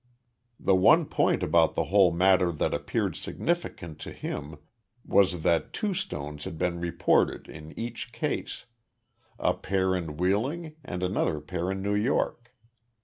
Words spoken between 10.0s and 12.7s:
Wheeling and another pair in New York.